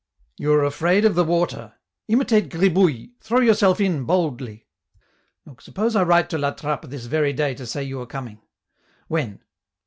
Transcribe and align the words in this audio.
"You 0.39 0.51
are 0.53 0.63
afraid 0.63 1.05
of 1.05 1.13
the 1.13 1.23
water; 1.23 1.75
imitate 2.07 2.49
Gribouille, 2.49 3.11
throw 3.21 3.39
yourself 3.39 3.79
in 3.79 4.03
boldly; 4.03 4.65
look, 5.45 5.61
suppose 5.61 5.95
I 5.95 6.01
write 6.01 6.27
to 6.31 6.39
La 6.39 6.49
Trappe 6.55 6.89
this 6.89 7.05
very 7.05 7.33
day 7.33 7.53
to 7.53 7.67
say 7.67 7.83
you 7.83 8.01
are 8.01 8.07
coming; 8.07 8.41
when 9.09 9.43